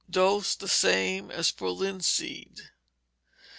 [0.09, 2.71] Dose, the same as for linseed.